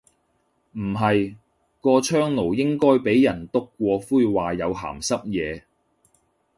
[0.71, 1.35] 唔係，
[1.79, 5.63] 個窗爐應該俾人篤過灰話有鹹濕野。